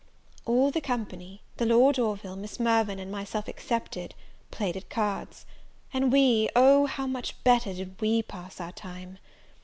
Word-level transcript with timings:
All 0.47 0.71
the 0.71 0.81
company 0.81 1.43
the, 1.57 1.65
Lord 1.67 1.99
Orville, 1.99 2.35
Miss 2.35 2.59
Mirvan, 2.59 2.97
and 2.97 3.11
myself 3.11 3.47
excepted, 3.47 4.15
played 4.49 4.75
at 4.75 4.89
cards; 4.89 5.45
and 5.93 6.11
we 6.11 6.49
oh, 6.55 6.87
how 6.87 7.05
much 7.05 7.43
better 7.43 7.71
did 7.71 8.01
we 8.01 8.23
pass 8.23 8.59
our 8.59 8.71
time! 8.71 9.19